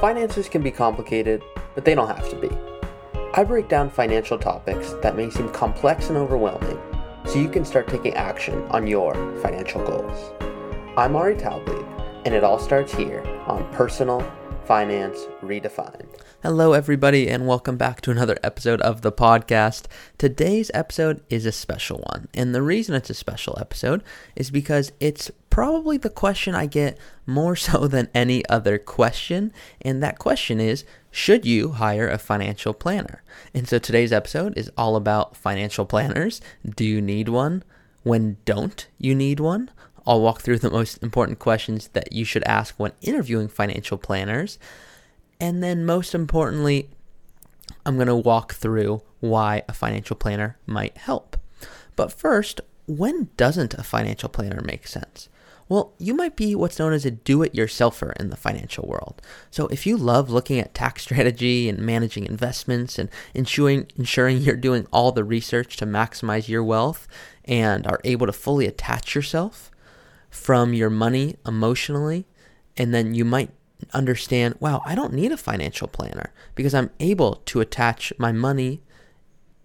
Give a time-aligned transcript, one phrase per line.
[0.00, 1.42] Finances can be complicated,
[1.74, 2.48] but they don't have to be.
[3.34, 6.80] I break down financial topics that may seem complex and overwhelming
[7.26, 10.32] so you can start taking action on your financial goals.
[10.96, 14.20] I'm Ari Taublieb, and it all starts here on Personal
[14.64, 16.06] Finance Redefined.
[16.42, 19.84] Hello, everybody, and welcome back to another episode of the podcast.
[20.16, 24.02] Today's episode is a special one, and the reason it's a special episode
[24.34, 26.96] is because it's probably the question I get
[27.26, 32.72] more so than any other question, and that question is Should you hire a financial
[32.72, 33.22] planner?
[33.52, 36.40] And so today's episode is all about financial planners.
[36.64, 37.62] Do you need one?
[38.02, 39.70] When don't you need one?
[40.06, 44.58] I'll walk through the most important questions that you should ask when interviewing financial planners.
[45.38, 46.90] And then, most importantly,
[47.84, 51.36] I'm going to walk through why a financial planner might help.
[51.96, 55.28] But first, when doesn't a financial planner make sense?
[55.70, 59.22] Well, you might be what's known as a do it yourselfer in the financial world.
[59.52, 64.56] So, if you love looking at tax strategy and managing investments and ensuring, ensuring you're
[64.56, 67.06] doing all the research to maximize your wealth
[67.44, 69.70] and are able to fully attach yourself
[70.28, 72.26] from your money emotionally,
[72.76, 73.50] and then you might
[73.92, 78.82] understand, wow, I don't need a financial planner because I'm able to attach my money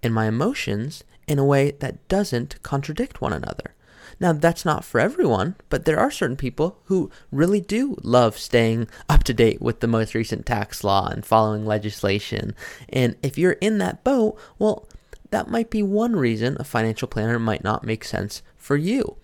[0.03, 3.74] and my emotions in a way that doesn't contradict one another.
[4.19, 8.87] Now, that's not for everyone, but there are certain people who really do love staying
[9.09, 12.55] up to date with the most recent tax law and following legislation.
[12.89, 14.87] And if you're in that boat, well,
[15.31, 19.17] that might be one reason a financial planner might not make sense for you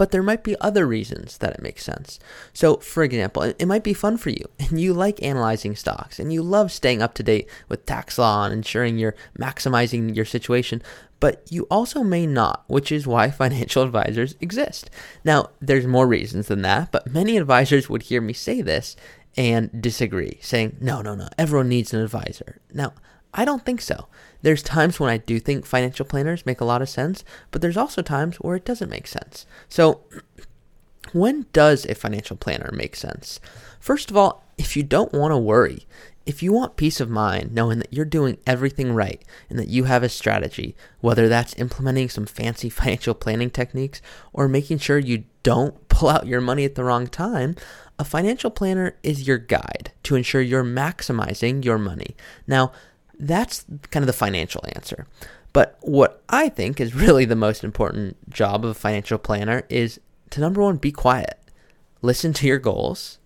[0.00, 2.18] but there might be other reasons that it makes sense.
[2.54, 6.32] So, for example, it, might be fun for you and you like analyzing stocks and
[6.32, 10.80] you love staying up to date with tax law and ensuring you're maximizing your situation,
[11.20, 14.88] but you also may not, which is why financial advisors exist.
[15.22, 18.96] Now, there's more reasons than that, but many advisors would hear me say this
[19.36, 22.58] and disagree, saying, no, no, no, everyone needs an advisor.
[22.72, 22.94] Now,
[23.32, 24.08] I don't think so.
[24.42, 27.76] There's times when I do think financial planners make a lot of sense, but there's
[27.76, 29.46] also times where it doesn't make sense.
[29.68, 30.00] So,
[31.12, 33.40] when does a financial planner make sense?
[33.78, 35.86] First of all, if you don't want to worry,
[36.26, 39.84] if you want peace of mind knowing that you're doing everything right and that you
[39.84, 44.02] have a strategy, whether that's implementing some fancy financial planning techniques
[44.32, 47.56] or making sure you don't pull out your money at the wrong time,
[47.98, 52.16] a financial planner is your guide to ensure you're maximizing your money.
[52.46, 52.72] Now,
[53.20, 55.06] that's kind of the financial answer.
[55.52, 60.00] But what I think is really the most important job of a financial planner is
[60.30, 61.38] to number one, be quiet.
[62.02, 63.18] Listen to your goals.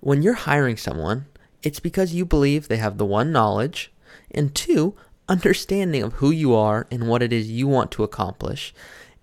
[0.00, 1.26] When you're hiring someone,
[1.62, 3.92] it's because you believe they have the one knowledge,
[4.30, 4.94] and two,
[5.28, 8.74] understanding of who you are and what it is you want to accomplish,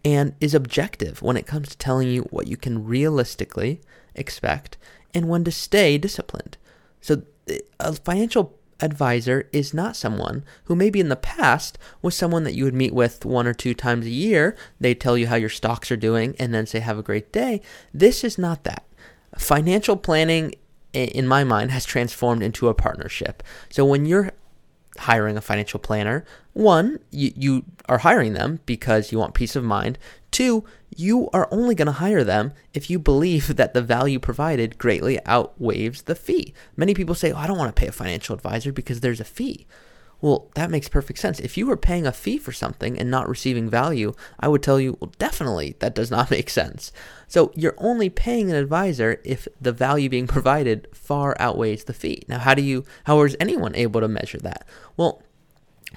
[0.06, 3.82] and is objective when it comes to telling you what you can realistically
[4.16, 4.78] expect
[5.14, 6.58] and when to stay disciplined.
[7.02, 7.24] So,
[7.80, 12.64] a financial advisor is not someone who maybe in the past was someone that you
[12.64, 14.56] would meet with one or two times a year.
[14.80, 17.62] They tell you how your stocks are doing and then say, have a great day.
[17.94, 18.86] This is not that.
[19.38, 20.56] Financial planning,
[20.94, 23.44] in my mind, has transformed into a partnership.
[23.70, 24.32] So when you're
[24.98, 29.64] hiring a financial planner, one, you, you are hiring them because you want peace of
[29.64, 30.00] mind.
[30.38, 30.66] Two,
[30.96, 35.18] you are only going to hire them if you believe that the value provided greatly
[35.26, 36.54] outweighs the fee.
[36.76, 39.26] Many people say, oh, I don't want to pay a financial advisor because there's a
[39.26, 39.66] fee.
[40.22, 41.40] Well, that makes perfect sense.
[41.40, 44.80] If you were paying a fee for something and not receiving value, I would tell
[44.80, 46.92] you, well, definitely that does not make sense.
[47.28, 52.22] So you're only paying an advisor if the value being provided far outweighs the fee.
[52.28, 54.68] Now, how do you, how is anyone able to measure that?
[54.98, 55.24] Well,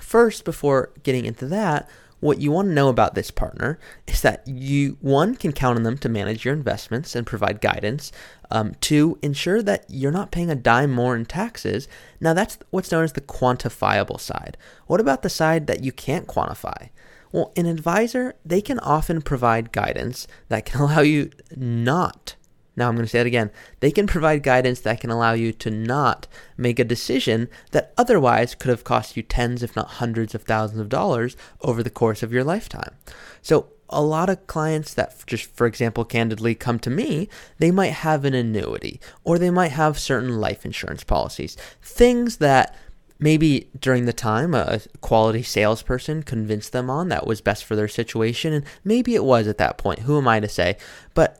[0.00, 1.90] first, before getting into that,
[2.20, 5.82] what you want to know about this partner is that you, one, can count on
[5.82, 8.12] them to manage your investments and provide guidance.
[8.50, 11.88] Um, two, ensure that you're not paying a dime more in taxes.
[12.20, 14.56] Now, that's what's known as the quantifiable side.
[14.86, 16.90] What about the side that you can't quantify?
[17.32, 22.34] Well, an advisor, they can often provide guidance that can allow you not
[22.80, 23.50] now I'm going to say it again.
[23.80, 28.54] They can provide guidance that can allow you to not make a decision that otherwise
[28.54, 32.22] could have cost you tens, if not hundreds of thousands of dollars over the course
[32.22, 32.96] of your lifetime.
[33.42, 37.28] So, a lot of clients that just for example candidly come to me
[37.58, 42.76] they might have an annuity or they might have certain life insurance policies things that
[43.18, 47.88] maybe during the time a quality salesperson convinced them on that was best for their
[47.88, 50.76] situation and maybe it was at that point who am i to say
[51.12, 51.39] but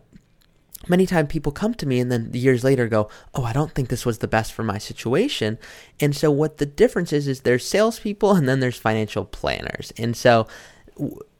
[0.90, 3.88] many times people come to me and then years later go, Oh, I don't think
[3.88, 5.58] this was the best for my situation.
[6.00, 9.92] And so what the difference is, is there's salespeople and then there's financial planners.
[9.96, 10.46] And so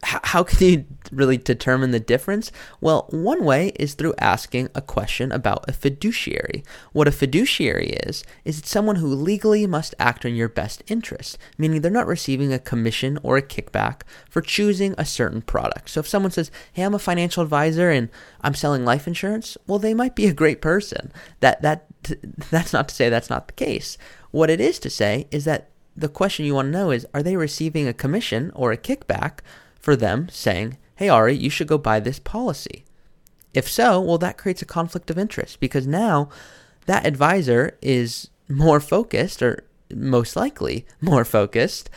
[0.03, 2.51] how can you really determine the difference?
[2.81, 6.65] Well, one way is through asking a question about a fiduciary.
[6.93, 11.37] What a fiduciary is, is it's someone who legally must act in your best interest,
[11.59, 15.91] meaning they're not receiving a commission or a kickback for choosing a certain product.
[15.91, 18.09] So if someone says, hey, I'm a financial advisor and
[18.41, 21.13] I'm selling life insurance, well, they might be a great person.
[21.41, 21.87] That, that,
[22.51, 23.99] that's not to say that's not the case.
[24.31, 27.23] What it is to say is that the question you want to know is, are
[27.23, 29.41] they receiving a commission or a kickback
[29.81, 32.85] for them saying, hey, Ari, you should go buy this policy.
[33.55, 36.29] If so, well, that creates a conflict of interest because now
[36.87, 39.65] that advisor is more focused, or
[39.95, 41.91] most likely more focused,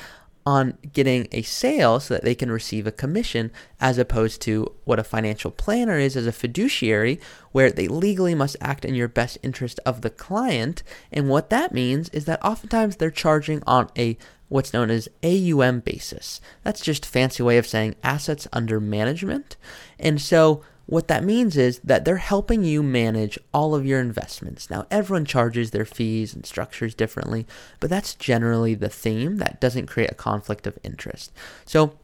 [0.45, 4.99] on getting a sale so that they can receive a commission as opposed to what
[4.99, 7.19] a financial planner is as a fiduciary
[7.51, 11.73] where they legally must act in your best interest of the client and what that
[11.73, 14.17] means is that oftentimes they're charging on a
[14.53, 16.39] what's known as AUM basis.
[16.63, 19.57] That's just fancy way of saying assets under management.
[19.97, 24.69] And so what that means is that they're helping you manage all of your investments.
[24.69, 27.47] Now, everyone charges their fees and structures differently,
[27.79, 31.31] but that's generally the theme that doesn't create a conflict of interest.
[31.65, 31.97] So,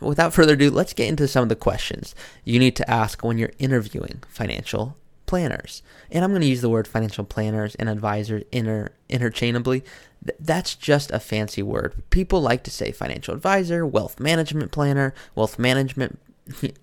[0.00, 2.14] without further ado, let's get into some of the questions
[2.44, 5.82] you need to ask when you're interviewing financial planners.
[6.10, 9.80] And I'm going to use the word financial planners and advisors inter- interchangeably.
[10.24, 11.94] Th- that's just a fancy word.
[12.10, 16.20] People like to say financial advisor, wealth management planner, wealth management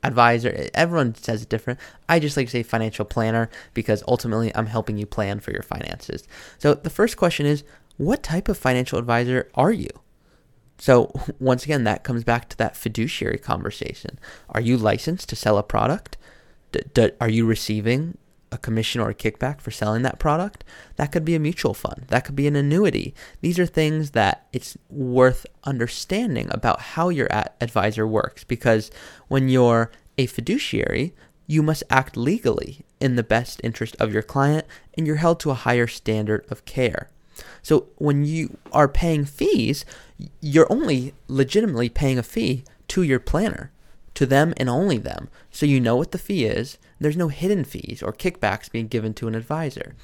[0.04, 0.70] advisor.
[0.74, 1.80] Everyone says it different.
[2.10, 5.64] I just like to say financial planner because ultimately I'm helping you plan for your
[5.64, 6.28] finances.
[6.58, 7.64] So the first question is
[7.98, 9.90] what type of financial advisor are you?
[10.78, 14.20] So once again, that comes back to that fiduciary conversation.
[14.50, 16.18] Are you licensed to sell a product?
[16.72, 18.18] D- d- are you receiving
[18.54, 20.64] a commission or a kickback for selling that product.
[20.96, 22.06] That could be a mutual fund.
[22.08, 23.14] That could be an annuity.
[23.42, 27.28] These are things that it's worth understanding about how your
[27.60, 28.92] advisor works because
[29.28, 31.14] when you're a fiduciary,
[31.48, 34.66] you must act legally in the best interest of your client
[34.96, 37.10] and you're held to a higher standard of care.
[37.64, 39.84] So when you are paying fees,
[40.40, 43.72] you're only legitimately paying a fee to your planner
[44.16, 46.78] to them and only them, so you know what the fee is.
[47.00, 49.96] There's no hidden fees or kickbacks being given to an advisor.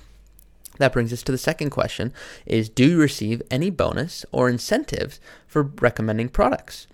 [0.79, 2.13] That brings us to the second question
[2.45, 6.87] is do you receive any bonus or incentives for recommending products?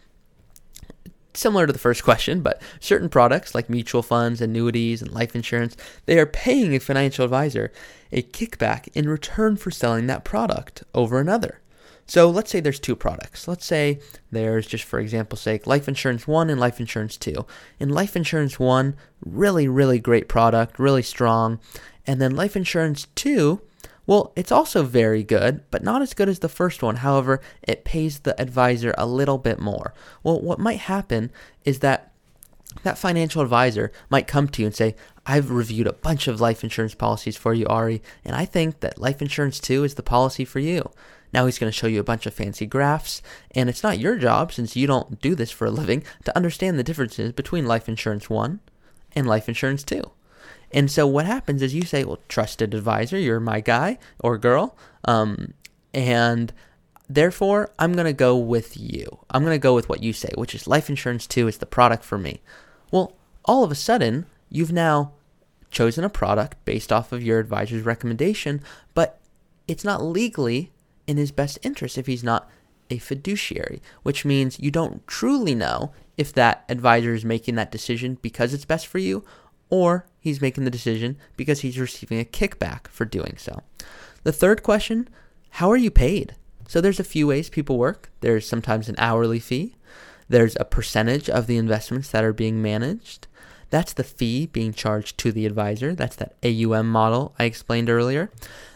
[1.33, 5.75] Similar to the first question, but certain products like mutual funds, annuities, and life insurance,
[6.06, 7.71] they are paying a financial advisor
[8.11, 11.59] a kickback in return for selling that product over another.
[12.07, 13.48] So let's say there's two products.
[13.48, 14.00] Let's say
[14.31, 17.46] there's just for example's sake, life insurance 1 and life insurance 2.
[17.80, 21.60] In life insurance 1, really really great product, really strong.
[22.06, 23.60] And then life insurance 2,
[24.06, 26.98] well, it's also very good, but not as good as the first one.
[26.98, 29.94] However, it pays the advisor a little bit more.
[30.22, 31.31] Well, what might happen
[31.63, 32.12] is that
[32.84, 36.63] that financial advisor might come to you and say, I've reviewed a bunch of life
[36.63, 40.46] insurance policies for you, Ari, and I think that life insurance 2 is the policy
[40.46, 40.92] for you.
[41.35, 43.21] Now he's going to show you a bunch of fancy graphs,
[43.51, 46.79] and it's not your job, since you don't do this for a living, to understand
[46.79, 48.61] the differences between life insurance 1
[49.17, 50.01] and life insurance 2.
[50.71, 54.77] And so what happens is you say, well, trusted advisor, you're my guy or girl,
[55.03, 55.53] um,
[55.93, 56.53] and
[57.09, 59.19] therefore I'm going to go with you.
[59.29, 61.65] I'm going to go with what you say, which is life insurance 2 is the
[61.65, 62.41] product for me.
[62.91, 63.11] Well,
[63.43, 65.11] all of a sudden, you've now
[65.69, 68.61] chosen a product based off of your advisor's recommendation,
[68.94, 69.19] but
[69.68, 70.71] it's not legally
[71.07, 72.50] in his best interest if he's not
[72.90, 78.18] a fiduciary, which means you don't truly know if that advisor is making that decision
[78.21, 79.24] because it's best for you
[79.69, 83.62] or he's making the decision because he's receiving a kickback for doing so.
[84.24, 85.09] The third question,
[85.52, 86.35] how are you paid?
[86.68, 88.12] So there's a few ways people work.
[88.21, 89.76] There's sometimes an hourly fee.
[90.28, 93.28] There's a percentage of the investments that are being managed.
[93.69, 95.94] That's the fee being charged to the advisor.
[95.94, 98.31] That's that AUM model I explained earlier.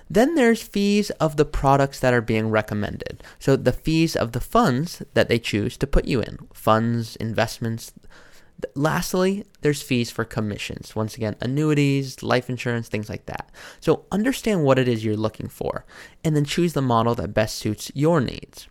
[0.09, 3.23] Then there's fees of the products that are being recommended.
[3.37, 7.93] So the fees of the funds that they choose to put you in, funds, investments.
[8.75, 10.95] Lastly, there's fees for commissions.
[10.95, 13.51] Once again, annuities, life insurance, things like that.
[13.79, 15.85] So understand what it is you're looking for
[16.23, 18.67] and then choose the model that best suits your needs.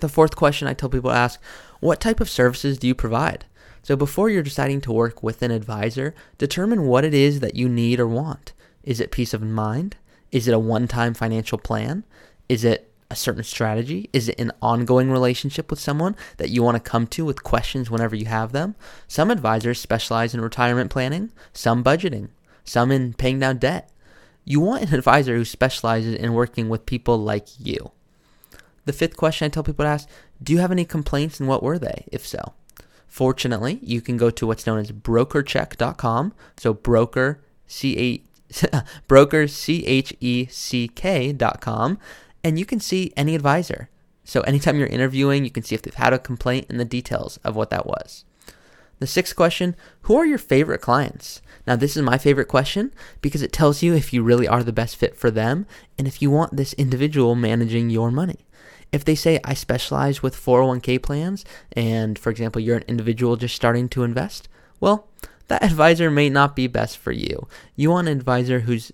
[0.00, 1.40] The fourth question I tell people to ask,
[1.80, 3.44] what type of services do you provide?
[3.82, 7.68] So before you're deciding to work with an advisor, determine what it is that you
[7.68, 8.52] need or want.
[8.82, 9.96] Is it peace of mind?
[10.34, 12.04] Is it a one time financial plan?
[12.48, 14.10] Is it a certain strategy?
[14.12, 17.88] Is it an ongoing relationship with someone that you want to come to with questions
[17.88, 18.74] whenever you have them?
[19.06, 22.30] Some advisors specialize in retirement planning, some budgeting,
[22.64, 23.90] some in paying down debt.
[24.44, 27.92] You want an advisor who specializes in working with people like you.
[28.86, 30.08] The fifth question I tell people to ask
[30.42, 32.54] Do you have any complaints and what were they, if so?
[33.06, 36.34] Fortunately, you can go to what's known as brokercheck.com.
[36.56, 38.33] So broker, C broker,
[39.48, 41.98] C H E C K.com,
[42.42, 43.88] and you can see any advisor.
[44.24, 47.38] So anytime you're interviewing, you can see if they've had a complaint and the details
[47.44, 48.24] of what that was.
[49.00, 51.42] The sixth question Who are your favorite clients?
[51.66, 54.72] Now, this is my favorite question because it tells you if you really are the
[54.72, 55.66] best fit for them
[55.98, 58.46] and if you want this individual managing your money.
[58.92, 63.56] If they say, I specialize with 401k plans, and for example, you're an individual just
[63.56, 65.08] starting to invest, well,
[65.48, 67.48] that advisor may not be best for you.
[67.76, 68.92] You want an advisor who's,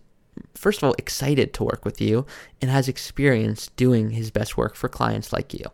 [0.54, 2.26] first of all, excited to work with you
[2.60, 5.66] and has experience doing his best work for clients like you.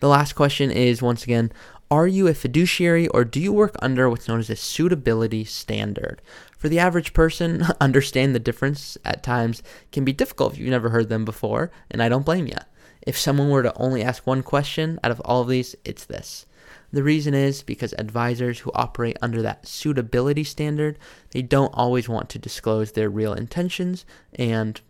[0.00, 1.52] The last question is once again,
[1.90, 6.22] are you a fiduciary or do you work under what's known as a suitability standard?
[6.56, 10.88] For the average person, understand the difference at times can be difficult if you've never
[10.88, 12.56] heard them before, and I don't blame you.
[13.02, 16.46] If someone were to only ask one question out of all of these, it's this.
[16.92, 20.98] The reason is because advisors who operate under that suitability standard,
[21.30, 24.04] they don't always want to disclose their real intentions
[24.34, 24.80] and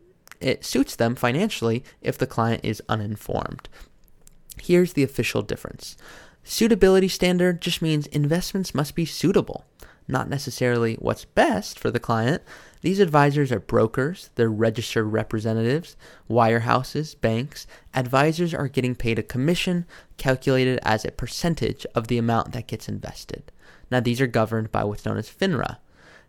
[0.40, 3.68] it suits them financially if the client is uninformed.
[4.60, 5.96] Here's the official difference.
[6.44, 9.64] Suitability standard just means investments must be suitable,
[10.08, 12.42] not necessarily what's best for the client.
[12.82, 15.96] These advisors are brokers, they're registered representatives,
[16.28, 17.66] wirehouses, banks.
[17.94, 19.86] Advisors are getting paid a commission
[20.18, 23.50] calculated as a percentage of the amount that gets invested.
[23.90, 25.78] Now, these are governed by what's known as FINRA,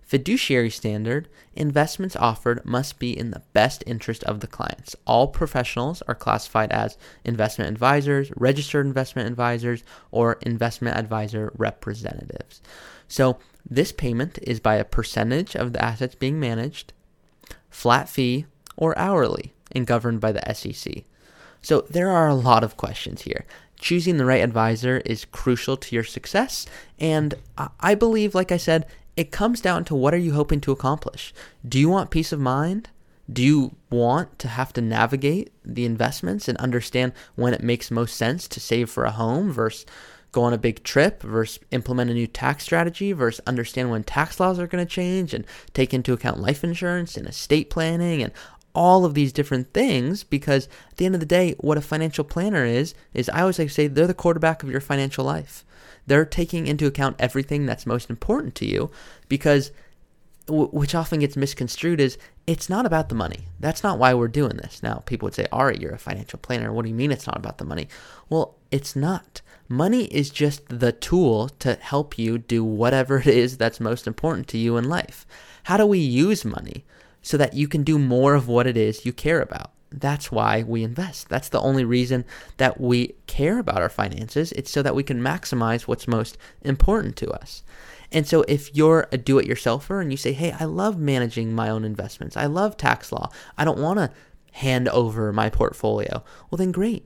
[0.04, 4.96] Fiduciary standard investments offered must be in the best interest of the clients.
[5.08, 12.62] All professionals are classified as investment advisors, registered investment advisors, or investment advisor representatives.
[13.08, 13.40] So,
[13.70, 16.94] this payment is by a percentage of the assets being managed,
[17.70, 21.04] flat fee, or hourly, and governed by the SEC.
[21.62, 23.46] So, there are a lot of questions here
[23.84, 26.66] choosing the right advisor is crucial to your success.
[27.00, 27.36] And
[27.82, 31.34] I believe, like I said, it comes down to what are you hoping to accomplish?
[31.68, 32.90] Do you want peace of mind?
[33.32, 38.16] Do you want to have to navigate the investments and understand when it makes most
[38.16, 39.86] sense to save for a home versus
[40.34, 44.40] go on a big trip versus implement a new tax strategy versus understand when tax
[44.40, 48.34] laws are going to change and take into account life insurance and estate planning and
[48.76, 52.24] all of these different things because at the end of the day what a financial
[52.24, 55.64] planner is is I always like to say they're the quarterback of your financial life.
[56.08, 58.90] They're taking into account everything that's most important to you
[59.30, 59.72] because
[60.48, 63.48] which often gets misconstrued is it's not about the money.
[63.60, 64.84] That's not why we're doing this.
[64.84, 66.74] Now, people would say, Ari, you're a financial planner.
[66.74, 67.88] What do you mean it's not about the money?
[68.30, 69.42] Well, it's not.
[69.70, 74.48] Money is just the tool to help you do whatever it is that's most important
[74.50, 75.26] to you in life.
[75.64, 76.84] How do we use money
[77.22, 79.72] so that you can do more of what it is you care about?
[79.90, 81.30] That's why we invest.
[81.30, 82.26] That's the only reason
[82.58, 84.52] that we care about our finances.
[84.54, 87.64] It's so that we can maximize what's most important to us.
[88.14, 91.54] And so if you're a do it yourselfer and you say, hey, I love managing
[91.54, 94.12] my own investments, I love tax law, I don't want to
[94.54, 97.06] hand over my portfolio, well, then great.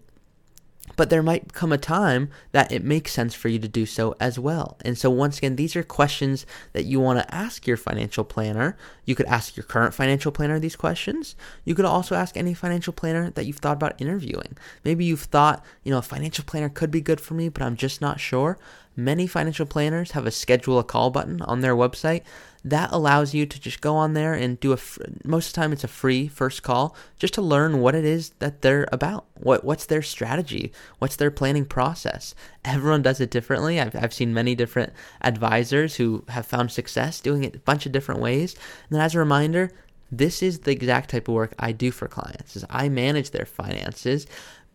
[0.96, 4.16] But there might come a time that it makes sense for you to do so
[4.20, 4.78] as well.
[4.86, 8.78] And so, once again, these are questions that you want to ask your financial planner.
[9.04, 11.36] You could ask your current financial planner these questions.
[11.66, 14.58] You could also ask any financial planner that you've thought about interviewing.
[14.86, 17.76] Maybe you've thought, you know, a financial planner could be good for me, but I'm
[17.76, 18.58] just not sure.
[19.00, 22.24] Many financial planners have a schedule a call button on their website
[22.66, 24.78] that allows you to just go on there and do a
[25.24, 28.32] most of the time it's a free first call just to learn what it is
[28.40, 29.26] that they're about.
[29.36, 30.74] What what's their strategy?
[30.98, 32.34] What's their planning process?
[32.66, 33.80] Everyone does it differently.
[33.80, 37.92] I've, I've seen many different advisors who have found success doing it a bunch of
[37.92, 38.56] different ways.
[38.90, 39.72] And then as a reminder
[40.12, 43.46] this is the exact type of work I do for clients is I manage their
[43.46, 44.26] finances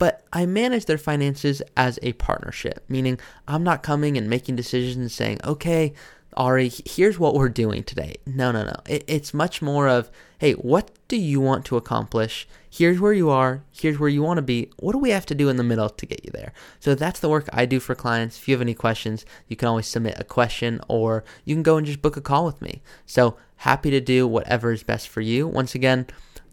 [0.02, 4.96] but I manage their finances as a partnership, meaning I'm not coming and making decisions
[4.96, 5.92] and saying, okay,
[6.36, 8.16] Ari, here's what we're doing today.
[8.26, 8.74] No, no, no.
[8.88, 12.48] It, it's much more of, hey, what do you want to accomplish?
[12.68, 13.62] Here's where you are.
[13.70, 14.70] Here's where you want to be.
[14.80, 16.52] What do we have to do in the middle to get you there?
[16.80, 18.38] So that's the work I do for clients.
[18.38, 21.76] If you have any questions, you can always submit a question or you can go
[21.76, 22.82] and just book a call with me.
[23.06, 25.46] So happy to do whatever is best for you.
[25.46, 26.04] Once again,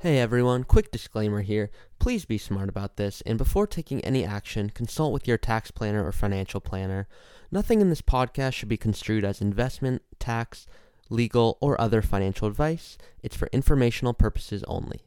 [0.00, 1.70] Hey everyone, quick disclaimer here.
[1.98, 6.06] Please be smart about this, and before taking any action, consult with your tax planner
[6.06, 7.08] or financial planner.
[7.50, 10.66] Nothing in this podcast should be construed as investment, tax,
[11.08, 12.98] legal, or other financial advice.
[13.22, 15.00] It's for informational purposes only.